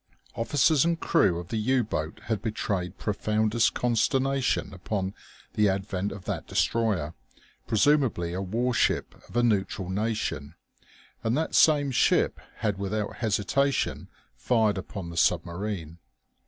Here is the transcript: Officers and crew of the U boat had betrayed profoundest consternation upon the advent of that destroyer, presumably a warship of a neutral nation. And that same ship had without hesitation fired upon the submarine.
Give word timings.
Officers 0.33 0.83
and 0.83 0.99
crew 0.99 1.37
of 1.37 1.49
the 1.49 1.57
U 1.59 1.83
boat 1.83 2.21
had 2.23 2.41
betrayed 2.41 2.97
profoundest 2.97 3.75
consternation 3.75 4.73
upon 4.73 5.13
the 5.53 5.69
advent 5.69 6.11
of 6.11 6.25
that 6.25 6.47
destroyer, 6.47 7.13
presumably 7.67 8.33
a 8.33 8.41
warship 8.41 9.13
of 9.29 9.37
a 9.37 9.43
neutral 9.43 9.89
nation. 9.91 10.55
And 11.23 11.37
that 11.37 11.53
same 11.53 11.91
ship 11.91 12.39
had 12.55 12.79
without 12.79 13.17
hesitation 13.17 14.07
fired 14.35 14.79
upon 14.79 15.11
the 15.11 15.17
submarine. 15.17 15.99